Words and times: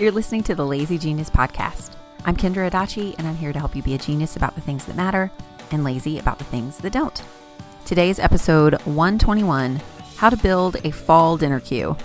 You're 0.00 0.12
listening 0.12 0.44
to 0.44 0.54
the 0.54 0.64
Lazy 0.64 0.96
Genius 0.96 1.28
Podcast. 1.28 1.96
I'm 2.24 2.36
Kendra 2.36 2.70
Adachi, 2.70 3.16
and 3.18 3.26
I'm 3.26 3.34
here 3.34 3.52
to 3.52 3.58
help 3.58 3.74
you 3.74 3.82
be 3.82 3.94
a 3.94 3.98
genius 3.98 4.36
about 4.36 4.54
the 4.54 4.60
things 4.60 4.84
that 4.84 4.94
matter 4.94 5.28
and 5.72 5.82
lazy 5.82 6.20
about 6.20 6.38
the 6.38 6.44
things 6.44 6.78
that 6.78 6.92
don't. 6.92 7.20
Today's 7.84 8.20
episode 8.20 8.74
121 8.82 9.80
How 10.18 10.30
to 10.30 10.36
Build 10.36 10.76
a 10.84 10.92
Fall 10.92 11.36
Dinner 11.36 11.58
Queue. 11.58 11.96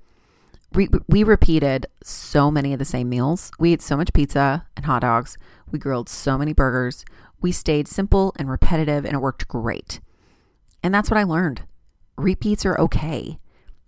We, 0.72 0.88
we 1.08 1.24
repeated 1.24 1.86
so 2.02 2.50
many 2.50 2.72
of 2.72 2.78
the 2.78 2.84
same 2.84 3.08
meals. 3.08 3.50
We 3.58 3.72
ate 3.72 3.82
so 3.82 3.96
much 3.96 4.12
pizza 4.14 4.66
and 4.76 4.86
hot 4.86 5.02
dogs. 5.02 5.36
We 5.70 5.78
grilled 5.78 6.08
so 6.08 6.38
many 6.38 6.52
burgers. 6.52 7.04
We 7.40 7.52
stayed 7.52 7.86
simple 7.86 8.34
and 8.38 8.50
repetitive, 8.50 9.04
and 9.04 9.14
it 9.14 9.20
worked 9.20 9.46
great. 9.46 10.00
And 10.86 10.94
that's 10.94 11.10
what 11.10 11.18
I 11.18 11.24
learned. 11.24 11.62
Repeats 12.16 12.64
are 12.64 12.80
okay 12.80 13.40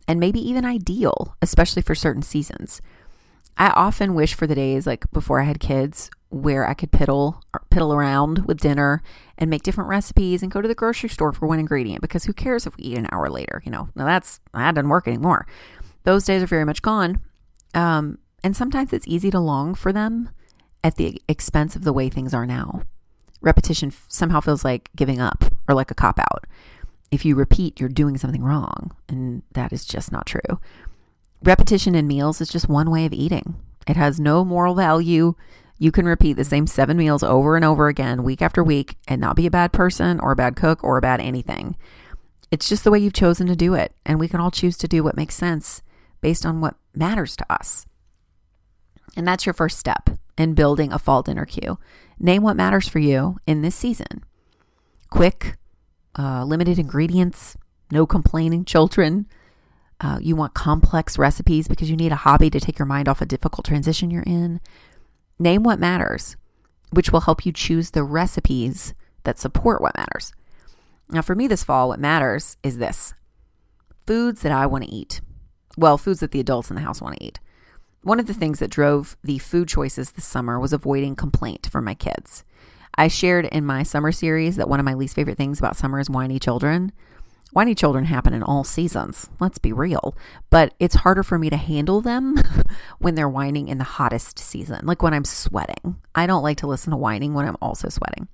and 0.08 0.18
maybe 0.18 0.40
even 0.40 0.64
ideal, 0.64 1.36
especially 1.40 1.80
for 1.80 1.94
certain 1.94 2.22
seasons. 2.22 2.82
I 3.56 3.68
often 3.68 4.14
wish 4.14 4.34
for 4.34 4.48
the 4.48 4.56
days 4.56 4.84
like 4.84 5.08
before 5.12 5.40
I 5.40 5.44
had 5.44 5.60
kids 5.60 6.10
where 6.30 6.68
I 6.68 6.74
could 6.74 6.90
piddle 6.90 7.40
piddle 7.70 7.94
around 7.94 8.46
with 8.46 8.58
dinner 8.58 9.00
and 9.38 9.48
make 9.48 9.62
different 9.62 9.88
recipes 9.88 10.42
and 10.42 10.50
go 10.50 10.60
to 10.60 10.66
the 10.66 10.74
grocery 10.74 11.08
store 11.08 11.32
for 11.32 11.46
one 11.46 11.60
ingredient 11.60 12.02
because 12.02 12.24
who 12.24 12.32
cares 12.32 12.66
if 12.66 12.76
we 12.76 12.82
eat 12.82 12.98
an 12.98 13.06
hour 13.12 13.30
later, 13.30 13.62
you 13.64 13.70
know? 13.70 13.90
Now 13.94 14.04
that's 14.04 14.40
that 14.52 14.74
doesn't 14.74 14.88
work 14.88 15.06
anymore. 15.06 15.46
Those 16.02 16.24
days 16.24 16.42
are 16.42 16.48
very 16.48 16.64
much 16.64 16.82
gone. 16.82 17.20
Um, 17.74 18.18
and 18.42 18.56
sometimes 18.56 18.92
it's 18.92 19.06
easy 19.06 19.30
to 19.30 19.38
long 19.38 19.76
for 19.76 19.92
them 19.92 20.30
at 20.82 20.96
the 20.96 21.22
expense 21.28 21.76
of 21.76 21.84
the 21.84 21.92
way 21.92 22.08
things 22.08 22.34
are 22.34 22.44
now. 22.44 22.82
Repetition 23.40 23.92
somehow 24.08 24.40
feels 24.40 24.64
like 24.64 24.90
giving 24.96 25.20
up 25.20 25.44
or 25.68 25.76
like 25.76 25.92
a 25.92 25.94
cop 25.94 26.18
out 26.18 26.44
if 27.10 27.24
you 27.24 27.34
repeat, 27.34 27.80
you're 27.80 27.88
doing 27.88 28.18
something 28.18 28.42
wrong. 28.42 28.94
And 29.08 29.42
that 29.52 29.72
is 29.72 29.84
just 29.84 30.12
not 30.12 30.26
true. 30.26 30.60
Repetition 31.42 31.94
in 31.94 32.06
meals 32.06 32.40
is 32.40 32.48
just 32.48 32.68
one 32.68 32.90
way 32.90 33.06
of 33.06 33.12
eating, 33.12 33.56
it 33.86 33.96
has 33.96 34.20
no 34.20 34.44
moral 34.44 34.74
value. 34.74 35.34
You 35.80 35.92
can 35.92 36.06
repeat 36.06 36.32
the 36.32 36.44
same 36.44 36.66
seven 36.66 36.96
meals 36.96 37.22
over 37.22 37.54
and 37.54 37.64
over 37.64 37.86
again, 37.86 38.24
week 38.24 38.42
after 38.42 38.64
week, 38.64 38.96
and 39.06 39.20
not 39.20 39.36
be 39.36 39.46
a 39.46 39.50
bad 39.50 39.72
person 39.72 40.18
or 40.18 40.32
a 40.32 40.36
bad 40.36 40.56
cook 40.56 40.82
or 40.82 40.98
a 40.98 41.00
bad 41.00 41.20
anything. 41.20 41.76
It's 42.50 42.68
just 42.68 42.82
the 42.82 42.90
way 42.90 42.98
you've 42.98 43.12
chosen 43.12 43.46
to 43.46 43.54
do 43.54 43.74
it. 43.74 43.94
And 44.04 44.18
we 44.18 44.26
can 44.26 44.40
all 44.40 44.50
choose 44.50 44.76
to 44.78 44.88
do 44.88 45.04
what 45.04 45.16
makes 45.16 45.36
sense 45.36 45.82
based 46.20 46.44
on 46.44 46.60
what 46.60 46.74
matters 46.94 47.36
to 47.36 47.46
us. 47.48 47.86
And 49.16 49.26
that's 49.26 49.46
your 49.46 49.52
first 49.52 49.78
step 49.78 50.10
in 50.36 50.54
building 50.54 50.92
a 50.92 50.98
fall 50.98 51.22
dinner 51.22 51.44
queue. 51.44 51.78
Name 52.18 52.42
what 52.42 52.56
matters 52.56 52.88
for 52.88 52.98
you 52.98 53.38
in 53.46 53.62
this 53.62 53.76
season. 53.76 54.24
Quick, 55.10 55.56
uh, 56.18 56.44
limited 56.44 56.78
ingredients, 56.78 57.56
no 57.90 58.06
complaining 58.06 58.64
children. 58.64 59.26
Uh, 60.00 60.18
you 60.20 60.36
want 60.36 60.54
complex 60.54 61.18
recipes 61.18 61.68
because 61.68 61.90
you 61.90 61.96
need 61.96 62.12
a 62.12 62.16
hobby 62.16 62.50
to 62.50 62.60
take 62.60 62.78
your 62.78 62.86
mind 62.86 63.08
off 63.08 63.20
a 63.20 63.26
difficult 63.26 63.64
transition 63.64 64.10
you're 64.10 64.22
in. 64.22 64.60
Name 65.38 65.62
what 65.62 65.78
matters, 65.78 66.36
which 66.90 67.12
will 67.12 67.22
help 67.22 67.46
you 67.46 67.52
choose 67.52 67.90
the 67.90 68.02
recipes 68.02 68.94
that 69.24 69.38
support 69.38 69.80
what 69.80 69.96
matters. 69.96 70.32
Now, 71.08 71.22
for 71.22 71.34
me 71.34 71.46
this 71.46 71.64
fall, 71.64 71.88
what 71.88 72.00
matters 72.00 72.56
is 72.62 72.78
this 72.78 73.14
foods 74.06 74.42
that 74.42 74.52
I 74.52 74.66
want 74.66 74.84
to 74.84 74.90
eat. 74.90 75.20
Well, 75.76 75.98
foods 75.98 76.20
that 76.20 76.32
the 76.32 76.40
adults 76.40 76.70
in 76.70 76.76
the 76.76 76.82
house 76.82 77.00
want 77.00 77.16
to 77.16 77.24
eat. 77.24 77.40
One 78.02 78.20
of 78.20 78.26
the 78.26 78.34
things 78.34 78.58
that 78.58 78.70
drove 78.70 79.16
the 79.22 79.38
food 79.38 79.68
choices 79.68 80.12
this 80.12 80.24
summer 80.24 80.58
was 80.58 80.72
avoiding 80.72 81.14
complaint 81.14 81.68
from 81.70 81.84
my 81.84 81.94
kids. 81.94 82.44
I 82.98 83.06
shared 83.06 83.44
in 83.46 83.64
my 83.64 83.84
summer 83.84 84.10
series 84.10 84.56
that 84.56 84.68
one 84.68 84.80
of 84.80 84.84
my 84.84 84.94
least 84.94 85.14
favorite 85.14 85.36
things 85.36 85.60
about 85.60 85.76
summer 85.76 86.00
is 86.00 86.10
whiny 86.10 86.40
children. 86.40 86.90
Whiny 87.52 87.76
children 87.76 88.06
happen 88.06 88.34
in 88.34 88.42
all 88.42 88.64
seasons, 88.64 89.30
let's 89.38 89.58
be 89.58 89.72
real, 89.72 90.16
but 90.50 90.74
it's 90.80 90.96
harder 90.96 91.22
for 91.22 91.38
me 91.38 91.48
to 91.48 91.56
handle 91.56 92.00
them 92.00 92.36
when 92.98 93.14
they're 93.14 93.28
whining 93.28 93.68
in 93.68 93.78
the 93.78 93.84
hottest 93.84 94.40
season, 94.40 94.84
like 94.84 95.00
when 95.00 95.14
I'm 95.14 95.24
sweating. 95.24 95.96
I 96.16 96.26
don't 96.26 96.42
like 96.42 96.56
to 96.58 96.66
listen 96.66 96.90
to 96.90 96.96
whining 96.96 97.34
when 97.34 97.46
I'm 97.46 97.56
also 97.62 97.88
sweating. 97.88 98.26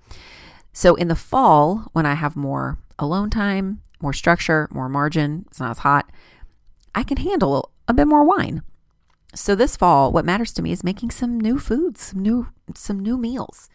So 0.73 0.95
in 0.95 1.09
the 1.09 1.15
fall, 1.15 1.91
when 1.93 2.07
I 2.07 2.15
have 2.15 2.35
more 2.35 2.79
alone 2.99 3.29
time, 3.29 3.83
more 4.01 4.15
structure, 4.15 4.67
more 4.73 4.89
margin, 4.89 5.45
it's 5.49 5.61
not 5.61 5.73
as 5.73 5.79
hot, 5.79 6.11
I 6.95 7.03
can 7.03 7.19
handle 7.19 7.71
a 7.87 7.93
bit 7.93 8.09
more 8.09 8.25
wine. 8.25 8.63
So 9.35 9.55
this 9.55 9.77
fall, 9.77 10.11
what 10.11 10.25
matters 10.25 10.55
to 10.55 10.63
me 10.63 10.73
is 10.73 10.83
making 10.83 11.11
some 11.11 11.39
new 11.39 11.59
foods, 11.59 12.01
some 12.01 12.21
new 12.21 12.49
some 12.75 12.99
new 12.99 13.19
meals. 13.19 13.69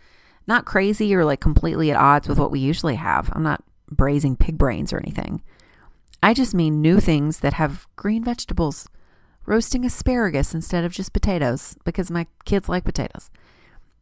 Not 0.49 0.65
crazy 0.65 1.13
or 1.13 1.23
like 1.25 1.39
completely 1.39 1.91
at 1.91 1.95
odds 1.95 2.27
with 2.27 2.39
what 2.39 2.49
we 2.49 2.59
usually 2.59 2.95
have. 2.95 3.29
I'm 3.33 3.43
not 3.43 3.63
braising 3.91 4.35
pig 4.35 4.57
brains 4.57 4.91
or 4.91 4.97
anything. 4.97 5.43
I 6.23 6.33
just 6.33 6.55
mean 6.55 6.81
new 6.81 6.99
things 6.99 7.41
that 7.41 7.53
have 7.53 7.87
green 7.95 8.23
vegetables, 8.23 8.89
roasting 9.45 9.85
asparagus 9.85 10.55
instead 10.55 10.83
of 10.83 10.91
just 10.91 11.13
potatoes 11.13 11.77
because 11.85 12.09
my 12.09 12.25
kids 12.45 12.67
like 12.67 12.83
potatoes. 12.83 13.29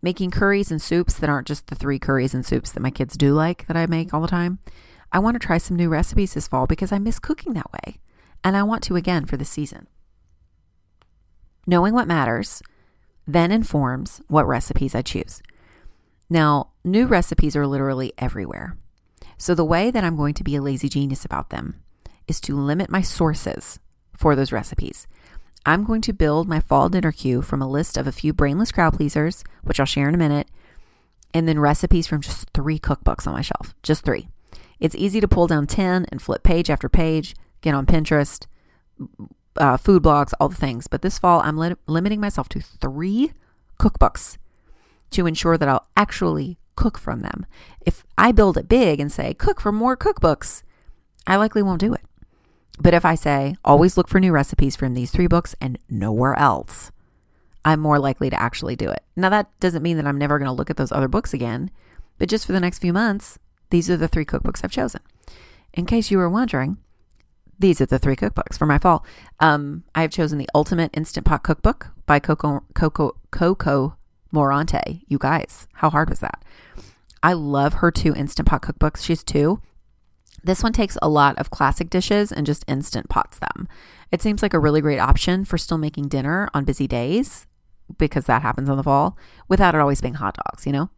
making 0.02 0.32
curries 0.32 0.72
and 0.72 0.82
soups 0.82 1.16
that 1.16 1.30
aren't 1.30 1.48
just 1.48 1.68
the 1.68 1.76
three 1.76 2.00
curries 2.00 2.34
and 2.34 2.46
soups 2.46 2.72
that 2.72 2.80
my 2.80 2.92
kids 2.92 3.18
do 3.18 3.34
like 3.34 3.68
that 3.68 3.76
I 3.76 3.86
make 3.86 4.14
all 4.14 4.22
the 4.22 4.28
time. 4.28 4.60
I 5.12 5.20
want 5.20 5.36
to 5.36 5.46
try 5.46 5.58
some 5.58 5.76
new 5.76 5.90
recipes 5.90 6.34
this 6.34 6.48
fall 6.48 6.66
because 6.66 6.94
I 6.94 7.00
miss 7.00 7.20
cooking 7.20 7.56
that 7.56 7.74
way. 7.74 7.98
And 8.42 8.56
I 8.56 8.64
want 8.64 8.84
to 8.84 8.96
again 8.96 9.26
for 9.26 9.36
the 9.36 9.44
season. 9.44 9.88
Knowing 11.66 11.94
what 11.94 12.08
matters 12.08 12.62
then 13.28 13.52
informs 13.52 14.22
what 14.30 14.48
recipes 14.48 14.96
I 14.96 15.02
choose. 15.02 15.42
Now, 16.30 16.72
new 16.84 17.06
recipes 17.08 17.56
are 17.56 17.68
literally 17.68 18.14
everywhere. 18.18 18.78
So, 19.38 19.56
the 19.56 19.66
way 19.66 19.92
that 19.92 20.04
I'm 20.04 20.18
going 20.18 20.34
to 20.36 20.44
be 20.44 20.56
a 20.56 20.62
lazy 20.62 20.90
genius 20.90 21.24
about 21.24 21.52
them 21.52 21.82
is 22.28 22.42
to 22.42 22.56
limit 22.56 22.90
my 22.90 23.02
sources 23.02 23.80
for 24.16 24.36
those 24.36 24.52
recipes. 24.52 25.08
I'm 25.66 25.84
going 25.84 26.02
to 26.02 26.14
build 26.14 26.48
my 26.48 26.60
fall 26.60 26.90
dinner 26.90 27.12
queue 27.12 27.42
from 27.42 27.62
a 27.62 27.70
list 27.70 27.98
of 27.98 28.08
a 28.08 28.12
few 28.12 28.34
brainless 28.34 28.72
crowd 28.72 28.96
pleasers, 28.96 29.44
which 29.64 29.80
I'll 29.80 29.86
share 29.86 30.10
in 30.10 30.16
a 30.16 30.18
minute, 30.18 30.48
and 31.34 31.48
then 31.48 31.60
recipes 31.60 32.08
from 32.08 32.22
just 32.22 32.50
three 32.54 32.80
cookbooks 32.80 33.28
on 33.28 33.34
my 33.34 33.42
shelf. 33.42 33.76
Just 33.84 34.04
three. 34.04 34.28
It's 34.80 34.96
easy 34.96 35.20
to 35.20 35.28
pull 35.28 35.48
down 35.48 35.68
10 35.68 36.08
and 36.10 36.22
flip 36.22 36.44
page 36.44 36.70
after 36.70 36.90
page, 36.90 37.36
get 37.62 37.74
on 37.74 37.86
Pinterest, 37.86 38.48
uh, 39.58 39.78
food 39.78 40.04
blogs, 40.04 40.34
all 40.40 40.50
the 40.50 40.56
things. 40.56 40.88
But 40.88 41.02
this 41.02 41.20
fall, 41.20 41.42
I'm 41.42 41.58
li- 41.58 41.76
limiting 41.86 42.20
myself 42.20 42.48
to 42.50 42.60
three 42.60 43.34
cookbooks 43.80 44.38
to 45.12 45.26
ensure 45.28 45.58
that 45.58 45.70
I'll 45.70 45.88
actually 45.96 46.58
cook 46.76 46.98
from 46.98 47.22
them. 47.22 47.46
If 47.86 48.04
I 48.18 48.32
build 48.32 48.58
it 48.58 48.70
big 48.70 49.00
and 49.00 49.12
say, 49.12 49.34
cook 49.34 49.60
for 49.60 49.72
more 49.72 49.98
cookbooks, 49.98 50.64
I 51.26 51.36
likely 51.36 51.62
won't 51.62 51.82
do 51.82 51.94
it. 51.94 52.02
But 52.80 52.94
if 52.94 53.04
I 53.04 53.16
say, 53.16 53.56
always 53.66 53.98
look 53.98 54.08
for 54.08 54.20
new 54.20 54.32
recipes 54.32 54.76
from 54.76 54.94
these 54.94 55.12
three 55.12 55.28
books 55.28 55.56
and 55.60 55.80
nowhere 55.90 56.38
else, 56.38 56.92
I'm 57.66 57.80
more 57.80 58.00
likely 58.00 58.30
to 58.30 58.42
actually 58.42 58.76
do 58.76 58.90
it. 58.90 59.04
Now, 59.16 59.30
that 59.30 59.50
doesn't 59.60 59.84
mean 59.84 59.98
that 59.98 60.08
I'm 60.08 60.18
never 60.18 60.38
going 60.38 60.48
to 60.48 60.54
look 60.54 60.70
at 60.70 60.78
those 60.78 60.92
other 60.92 61.08
books 61.08 61.34
again, 61.34 61.72
but 62.18 62.30
just 62.30 62.46
for 62.46 62.54
the 62.54 62.60
next 62.60 62.80
few 62.80 62.94
months, 62.94 63.40
these 63.72 63.90
are 63.90 63.98
the 63.98 64.08
three 64.08 64.26
cookbooks 64.26 64.62
I've 64.64 64.72
chosen. 64.72 65.02
In 65.74 65.86
case 65.86 66.10
you 66.10 66.18
were 66.18 66.30
wondering, 66.30 66.78
these 67.60 67.82
are 67.82 67.86
the 67.86 68.00
three 68.00 68.16
cookbooks 68.16 68.58
for 68.58 68.66
my 68.66 68.78
fall. 68.78 69.04
Um, 69.40 69.84
I 69.96 70.02
have 70.04 70.12
chosen 70.12 70.38
the 70.38 70.50
Ultimate 70.54 70.92
Instant 70.96 71.26
Pot 71.26 71.44
Cookbook 71.44 71.90
by 72.06 72.20
Coco 72.20 72.64
Coco 72.74 73.18
Coco 73.32 73.97
Morante. 74.34 75.02
You 75.08 75.18
guys, 75.18 75.68
how 75.74 75.90
hard 75.90 76.10
was 76.10 76.20
that? 76.20 76.44
I 77.24 77.34
love 77.34 77.76
her 77.76 77.92
two 77.92 78.14
Instant 78.14 78.48
Pot 78.48 78.62
cookbooks. 78.62 79.04
She's 79.04 79.24
two. 79.24 79.62
This 80.44 80.64
one 80.64 80.74
takes 80.74 80.98
a 81.02 81.10
lot 81.10 81.38
of 81.38 81.50
classic 81.50 81.90
dishes 81.90 82.32
and 82.32 82.46
just 82.46 82.64
instant 82.68 83.10
pots 83.10 83.40
them. 83.40 83.68
It 84.12 84.22
seems 84.22 84.42
like 84.42 84.54
a 84.54 84.60
really 84.60 84.82
great 84.82 85.00
option 85.00 85.44
for 85.44 85.58
still 85.58 85.78
making 85.78 86.08
dinner 86.08 86.48
on 86.54 86.64
busy 86.64 86.88
days 86.88 87.48
because 87.98 88.26
that 88.26 88.44
happens 88.44 88.70
in 88.70 88.78
the 88.78 88.84
fall 88.84 89.18
without 89.48 89.76
it 89.76 89.82
always 89.82 90.02
being 90.02 90.16
hot 90.16 90.38
dogs, 90.46 90.66
you 90.66 90.72
know? 90.72 90.90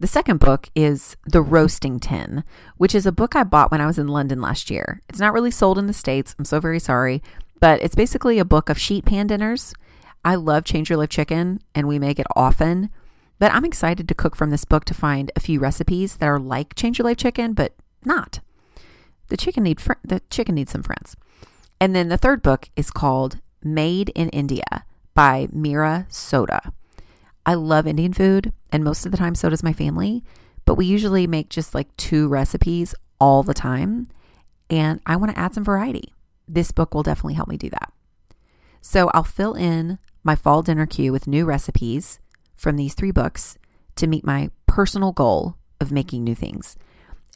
The 0.00 0.06
second 0.08 0.40
book 0.40 0.70
is 0.74 1.16
The 1.24 1.40
Roasting 1.40 2.00
Tin, 2.00 2.42
which 2.76 2.94
is 2.94 3.06
a 3.06 3.12
book 3.12 3.36
I 3.36 3.44
bought 3.44 3.70
when 3.70 3.80
I 3.80 3.86
was 3.86 3.98
in 3.98 4.08
London 4.08 4.40
last 4.40 4.70
year. 4.70 5.00
It's 5.08 5.20
not 5.20 5.32
really 5.32 5.52
sold 5.52 5.78
in 5.78 5.86
the 5.86 5.92
States. 5.92 6.34
I'm 6.38 6.44
so 6.44 6.58
very 6.58 6.80
sorry. 6.80 7.22
But 7.60 7.80
it's 7.80 7.94
basically 7.94 8.38
a 8.38 8.44
book 8.44 8.68
of 8.68 8.78
sheet 8.78 9.04
pan 9.04 9.28
dinners. 9.28 9.72
I 10.24 10.36
love 10.36 10.64
Change 10.64 10.88
Your 10.88 10.98
Life 10.98 11.10
Chicken, 11.10 11.60
and 11.74 11.86
we 11.86 11.98
make 11.98 12.18
it 12.18 12.26
often. 12.34 12.90
But 13.38 13.52
I'm 13.52 13.64
excited 13.64 14.08
to 14.08 14.14
cook 14.14 14.36
from 14.36 14.50
this 14.50 14.64
book 14.64 14.84
to 14.86 14.94
find 14.94 15.30
a 15.36 15.40
few 15.40 15.60
recipes 15.60 16.16
that 16.16 16.26
are 16.26 16.38
like 16.38 16.74
Change 16.74 16.98
Your 16.98 17.06
Life 17.06 17.18
Chicken, 17.18 17.52
but 17.52 17.74
not. 18.04 18.40
The 19.28 19.36
chicken 19.36 19.64
need 19.64 19.80
fr- 19.80 19.92
the 20.02 20.20
chicken 20.30 20.54
needs 20.54 20.72
some 20.72 20.82
friends. 20.82 21.16
And 21.80 21.94
then 21.94 22.08
the 22.08 22.16
third 22.16 22.42
book 22.42 22.68
is 22.76 22.90
called 22.90 23.40
Made 23.62 24.10
in 24.10 24.28
India 24.30 24.86
by 25.14 25.48
Meera 25.48 26.08
Sodha. 26.10 26.72
I 27.44 27.54
love 27.54 27.86
Indian 27.86 28.12
food, 28.12 28.52
and 28.72 28.84
most 28.84 29.04
of 29.04 29.12
the 29.12 29.18
time, 29.18 29.34
so 29.34 29.50
does 29.50 29.62
my 29.62 29.72
family. 29.72 30.24
But 30.64 30.76
we 30.76 30.86
usually 30.86 31.26
make 31.26 31.50
just 31.50 31.74
like 31.74 31.94
two 31.96 32.28
recipes 32.28 32.94
all 33.20 33.42
the 33.42 33.54
time. 33.54 34.08
And 34.70 35.00
I 35.04 35.16
want 35.16 35.34
to 35.34 35.38
add 35.38 35.54
some 35.54 35.64
variety. 35.64 36.14
This 36.48 36.72
book 36.72 36.94
will 36.94 37.02
definitely 37.02 37.34
help 37.34 37.48
me 37.48 37.58
do 37.58 37.68
that. 37.70 37.92
So 38.80 39.10
I'll 39.12 39.24
fill 39.24 39.54
in 39.54 39.98
my 40.24 40.34
fall 40.34 40.62
dinner 40.62 40.86
queue 40.86 41.12
with 41.12 41.28
new 41.28 41.44
recipes 41.44 42.18
from 42.56 42.76
these 42.76 42.94
three 42.94 43.12
books 43.12 43.56
to 43.96 44.06
meet 44.06 44.24
my 44.24 44.50
personal 44.66 45.12
goal 45.12 45.56
of 45.80 45.92
making 45.92 46.24
new 46.24 46.34
things. 46.34 46.76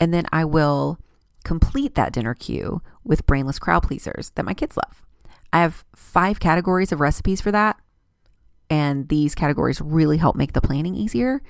And 0.00 0.12
then 0.12 0.26
I 0.32 0.44
will 0.44 0.98
complete 1.44 1.94
that 1.94 2.12
dinner 2.12 2.34
queue 2.34 2.82
with 3.04 3.26
brainless 3.26 3.58
crowd 3.58 3.84
pleasers 3.84 4.30
that 4.34 4.44
my 4.44 4.54
kids 4.54 4.76
love. 4.76 5.02
I 5.52 5.60
have 5.60 5.84
five 5.94 6.40
categories 6.40 6.90
of 6.90 7.00
recipes 7.00 7.40
for 7.40 7.52
that 7.52 7.78
and 8.70 9.08
these 9.08 9.34
categories 9.34 9.80
really 9.80 10.18
help 10.18 10.36
make 10.36 10.52
the 10.52 10.60
planning 10.60 10.94
easier. 10.94 11.42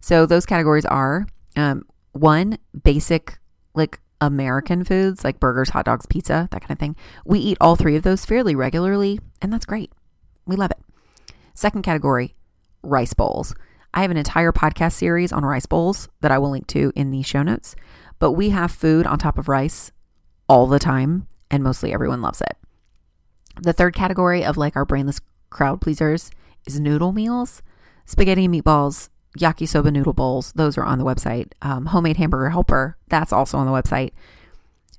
So 0.00 0.26
those 0.26 0.46
categories 0.46 0.84
are 0.84 1.26
um, 1.56 1.84
one, 2.12 2.58
basic 2.82 3.38
like 3.74 4.00
American 4.20 4.84
foods 4.84 5.24
like 5.24 5.40
burgers, 5.40 5.70
hot 5.70 5.84
dogs, 5.84 6.06
pizza, 6.06 6.48
that 6.50 6.60
kind 6.60 6.72
of 6.72 6.78
thing. 6.78 6.96
We 7.24 7.38
eat 7.38 7.58
all 7.60 7.76
three 7.76 7.96
of 7.96 8.02
those 8.02 8.24
fairly 8.24 8.54
regularly, 8.54 9.20
and 9.40 9.52
that's 9.52 9.66
great. 9.66 9.92
We 10.46 10.56
love 10.56 10.70
it. 10.70 10.78
Second 11.54 11.82
category, 11.82 12.34
rice 12.82 13.14
bowls. 13.14 13.54
I 13.92 14.02
have 14.02 14.10
an 14.10 14.16
entire 14.16 14.52
podcast 14.52 14.92
series 14.92 15.32
on 15.32 15.44
rice 15.44 15.66
bowls 15.66 16.08
that 16.20 16.32
I 16.32 16.38
will 16.38 16.50
link 16.50 16.66
to 16.68 16.92
in 16.96 17.10
the 17.10 17.22
show 17.22 17.42
notes, 17.42 17.76
but 18.18 18.32
we 18.32 18.50
have 18.50 18.72
food 18.72 19.06
on 19.06 19.18
top 19.18 19.38
of 19.38 19.48
rice 19.48 19.92
all 20.48 20.66
the 20.66 20.78
time, 20.78 21.28
and 21.50 21.62
mostly 21.62 21.92
everyone 21.92 22.20
loves 22.20 22.40
it. 22.40 22.56
The 23.62 23.72
third 23.72 23.94
category 23.94 24.44
of 24.44 24.56
like 24.56 24.74
our 24.74 24.84
brainless 24.84 25.20
crowd 25.48 25.80
pleasers 25.80 26.30
is 26.66 26.80
noodle 26.80 27.12
meals, 27.12 27.62
spaghetti 28.04 28.46
and 28.46 28.54
meatballs, 28.54 29.08
yakisoba 29.38 29.92
noodle 29.92 30.12
bowls. 30.12 30.52
Those 30.54 30.76
are 30.76 30.84
on 30.84 30.98
the 30.98 31.04
website. 31.04 31.52
Um, 31.62 31.86
homemade 31.86 32.16
hamburger 32.16 32.50
helper. 32.50 32.96
That's 33.08 33.32
also 33.32 33.58
on 33.58 33.66
the 33.66 33.72
website. 33.72 34.10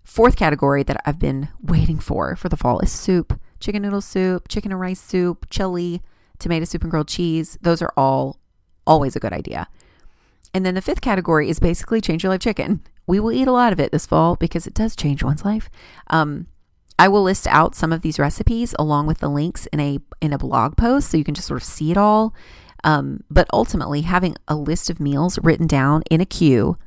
Fourth 0.04 0.36
category 0.36 0.84
that 0.84 1.02
I've 1.06 1.20
been 1.20 1.50
waiting 1.62 2.00
for 2.00 2.36
for 2.36 2.48
the 2.48 2.58
fall 2.58 2.80
is 2.80 2.92
soup, 2.92 3.40
chicken 3.60 3.82
noodle 3.82 4.02
soup, 4.02 4.48
chicken 4.48 4.72
and 4.72 4.80
rice 4.80 5.02
soup, 5.02 5.48
chili, 5.50 6.02
tomato 6.40 6.66
soup 6.66 6.84
and 6.84 6.92
grilled 6.92 7.08
cheese. 7.08 7.58
Those 7.62 7.82
are 7.82 7.94
all 7.98 8.40
always 8.88 9.16
a 9.16 9.20
good 9.20 9.34
idea. 9.34 9.68
And 10.54 10.66
then 10.66 10.76
the 10.76 10.82
fifth 10.82 11.02
category 11.02 11.50
is 11.50 11.60
basically 11.60 12.02
change 12.02 12.24
your 12.24 12.32
life 12.32 12.42
chicken. 12.42 12.82
We 13.08 13.20
will 13.20 13.32
eat 13.32 13.48
a 13.48 13.52
lot 13.52 13.74
of 13.74 13.80
it 13.80 13.92
this 13.92 14.06
fall 14.06 14.36
because 14.36 14.66
it 14.66 14.74
does 14.74 14.96
change 14.96 15.24
one's 15.24 15.46
life. 15.46 15.70
Um, 16.10 16.48
I 16.98 17.08
will 17.08 17.24
list 17.24 17.46
out 17.48 17.76
some 17.76 17.92
of 17.92 18.02
these 18.02 18.20
recipes 18.20 18.74
along 18.80 19.08
with 19.08 19.20
the 19.20 19.28
links 19.28 19.66
in 19.68 19.80
a 19.80 20.00
in 20.22 20.32
a 20.32 20.38
blog 20.38 20.78
post 20.78 21.10
so 21.10 21.18
you 21.18 21.26
can 21.26 21.36
just 21.36 21.48
sort 21.48 21.62
of 21.62 21.68
see 21.68 21.92
it 21.92 21.98
all. 21.98 22.34
Um, 22.84 23.24
but 23.30 23.48
ultimately, 23.52 24.02
having 24.02 24.36
a 24.48 24.56
list 24.56 24.90
of 24.90 25.00
meals 25.00 25.40
written 25.44 25.68
down 25.68 26.04
in 26.10 26.22
a 26.22 26.26
queue, 26.26 26.78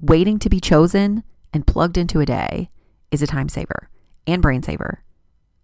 waiting 0.00 0.38
to 0.40 0.50
be 0.50 0.60
chosen 0.60 1.22
and 1.54 1.66
plugged 1.66 1.96
into 1.96 2.20
a 2.20 2.26
day, 2.26 2.68
is 3.10 3.22
a 3.22 3.26
time 3.26 3.48
saver 3.48 3.88
and 4.26 4.42
brain 4.42 4.62
saver 4.62 5.02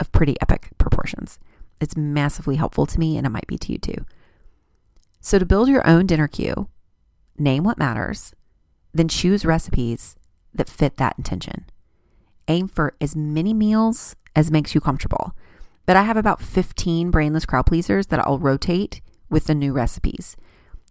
of 0.01 0.13
pretty 0.13 0.37
epic 0.41 0.71
proportions. 0.79 1.39
It's 1.81 1.97
massively 1.97 2.57
helpful 2.57 2.87
to 2.87 2.99
me, 2.99 3.17
and 3.17 3.27
it 3.27 3.31
might 3.31 3.47
be 3.47 3.59
to 3.59 3.73
you 3.73 3.79
too. 3.79 4.05
So, 5.21 5.39
to 5.39 5.47
build 5.47 5.69
your 5.69 5.87
own 5.87 6.07
dinner 6.07 6.29
queue, 6.29 6.69
name 7.39 7.65
what 7.65 7.79
matters, 7.79 8.35
then 8.95 9.09
choose 9.09 9.45
recipes 9.45 10.17
that 10.55 10.71
fit 10.71 10.97
that 10.97 11.17
intention 11.19 11.67
aim 12.49 12.69
for 12.69 12.95
as 13.01 13.17
many 13.17 13.53
meals 13.53 14.17
as 14.35 14.51
makes 14.51 14.75
you 14.75 14.81
comfortable. 14.81 15.33
But 15.85 15.97
I 15.97 16.03
have 16.03 16.17
about 16.17 16.43
15 16.43 17.11
brainless 17.11 17.47
crowd 17.47 17.67
pleasers 17.67 18.07
that 18.09 18.21
I'll 18.21 18.39
rotate 18.39 19.01
with 19.31 19.45
the 19.45 19.55
new 19.55 19.73
recipes. 19.73 20.37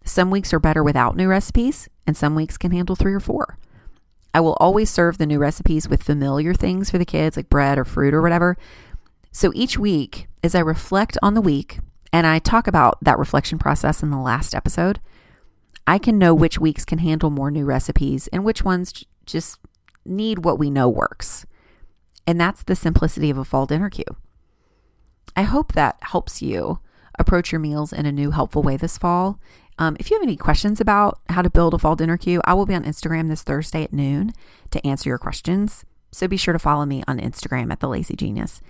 Some 0.04 0.30
weeks 0.30 0.52
are 0.54 0.60
better 0.60 0.82
without 0.82 1.16
new 1.16 1.28
recipes, 1.28 1.88
and 2.06 2.16
some 2.16 2.34
weeks 2.34 2.56
can 2.56 2.70
handle 2.70 2.96
three 2.96 3.12
or 3.12 3.20
four. 3.20 3.58
I 4.32 4.40
will 4.40 4.56
always 4.60 4.90
serve 4.90 5.18
the 5.18 5.26
new 5.26 5.38
recipes 5.38 5.88
with 5.88 6.02
familiar 6.02 6.54
things 6.54 6.90
for 6.90 6.98
the 6.98 7.04
kids, 7.04 7.36
like 7.36 7.48
bread 7.48 7.78
or 7.78 7.84
fruit 7.84 8.14
or 8.14 8.22
whatever. 8.22 8.56
So 9.36 9.52
each 9.54 9.78
week, 9.78 10.28
as 10.42 10.54
I 10.54 10.60
reflect 10.60 11.18
on 11.22 11.34
the 11.34 11.42
week, 11.42 11.80
and 12.10 12.26
I 12.26 12.38
talk 12.38 12.66
about 12.66 12.96
that 13.02 13.18
reflection 13.18 13.58
process 13.58 14.02
in 14.02 14.08
the 14.08 14.16
last 14.16 14.54
episode, 14.54 14.98
I 15.86 15.98
can 15.98 16.16
know 16.16 16.34
which 16.34 16.58
weeks 16.58 16.86
can 16.86 17.00
handle 17.00 17.28
more 17.28 17.50
new 17.50 17.66
recipes 17.66 18.28
and 18.28 18.46
which 18.46 18.64
ones 18.64 19.04
just 19.26 19.58
need 20.06 20.46
what 20.46 20.58
we 20.58 20.70
know 20.70 20.88
works. 20.88 21.44
And 22.26 22.40
that's 22.40 22.62
the 22.62 22.74
simplicity 22.74 23.28
of 23.28 23.36
a 23.36 23.44
fall 23.44 23.66
dinner 23.66 23.90
queue. 23.90 24.16
I 25.36 25.42
hope 25.42 25.74
that 25.74 25.98
helps 26.00 26.40
you 26.40 26.78
approach 27.18 27.52
your 27.52 27.60
meals 27.60 27.92
in 27.92 28.06
a 28.06 28.12
new, 28.12 28.30
helpful 28.30 28.62
way 28.62 28.78
this 28.78 28.96
fall. 28.96 29.38
Um, 29.78 29.98
if 30.00 30.10
you 30.10 30.16
have 30.16 30.26
any 30.26 30.38
questions 30.38 30.80
about 30.80 31.20
how 31.28 31.42
to 31.42 31.50
build 31.50 31.74
a 31.74 31.78
fall 31.78 31.94
dinner 31.94 32.16
queue, 32.16 32.40
I 32.46 32.54
will 32.54 32.64
be 32.64 32.74
on 32.74 32.84
Instagram 32.84 33.28
this 33.28 33.42
Thursday 33.42 33.82
at 33.82 33.92
noon 33.92 34.32
to 34.70 34.86
answer 34.86 35.10
your 35.10 35.18
questions. 35.18 35.84
So 36.10 36.26
be 36.26 36.38
sure 36.38 36.54
to 36.54 36.58
follow 36.58 36.86
me 36.86 37.02
on 37.06 37.18
Instagram 37.18 37.70
at 37.70 37.80
The 37.80 37.88
Lazy 37.88 38.16
Genius. 38.16 38.62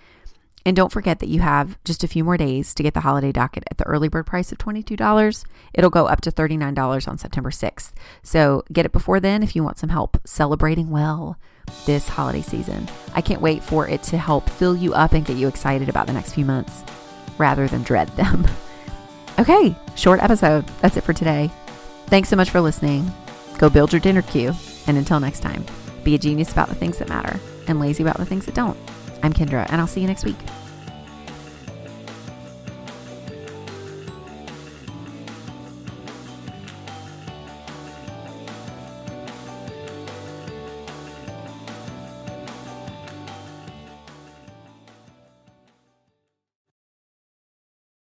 And 0.67 0.75
don't 0.75 0.91
forget 0.91 1.21
that 1.21 1.29
you 1.29 1.41
have 1.41 1.79
just 1.85 2.03
a 2.03 2.09
few 2.09 2.25
more 2.25 2.37
days 2.37 2.75
to 2.75 2.83
get 2.83 2.93
the 2.93 3.01
holiday 3.01 3.31
docket 3.31 3.63
at 3.71 3.79
the 3.79 3.87
early 3.87 4.09
bird 4.09 4.27
price 4.27 4.51
of 4.51 4.59
$22. 4.59 5.45
It'll 5.73 5.91
go 5.91 6.07
up 6.07 6.21
to 6.23 6.33
$39 6.33 7.07
on 7.07 7.19
September 7.19 7.51
6th. 7.51 7.93
So 8.25 8.65
get 8.73 8.85
it 8.85 8.91
before 8.91 9.21
then 9.21 9.45
if 9.45 9.55
you 9.55 9.63
want 9.63 9.79
some 9.79 9.91
help 9.91 10.19
celebrating 10.25 10.91
well 10.91 11.39
this 11.87 12.09
holiday 12.09 12.43
season. 12.43 12.89
I 13.15 13.21
can't 13.21 13.41
wait 13.41 13.63
for 13.63 13.89
it 13.89 14.03
to 14.05 14.19
help 14.19 14.51
fill 14.51 14.77
you 14.77 14.93
up 14.93 15.13
and 15.13 15.25
get 15.25 15.37
you 15.37 15.47
excited 15.47 15.89
about 15.89 16.09
the 16.09 16.13
next 16.13 16.35
few 16.35 16.45
months 16.45 16.83
rather 17.39 17.69
than 17.69 17.83
dread 17.83 18.09
them. 18.17 18.47
Okay, 19.39 19.77
short 19.97 20.23
episode. 20.23 20.67
That's 20.81 20.97
it 20.97 21.05
for 21.05 21.13
today. 21.13 21.51
Thanks 22.07 22.31
so 22.31 22.37
much 22.37 22.49
for 22.49 22.59
listening. 22.59 23.13
Go 23.59 23.69
build 23.69 23.93
your 23.93 24.01
dinner 24.01 24.23
queue. 24.23 24.55
And 24.87 24.97
until 24.97 25.21
next 25.21 25.41
time, 25.41 25.63
be 26.05 26.15
a 26.15 26.19
genius 26.19 26.53
about 26.53 26.71
the 26.71 26.75
things 26.75 26.97
that 26.97 27.11
matter 27.11 27.39
and 27.69 27.79
lazy 27.79 28.03
about 28.03 28.17
the 28.17 28.25
things 28.25 28.47
that 28.47 28.55
don't. 28.55 28.79
I'm 29.23 29.33
Kendra, 29.33 29.67
and 29.71 29.81
I'll 29.81 29.87
see 29.87 30.01
you 30.01 30.07
next 30.07 30.25
week. 30.25 30.37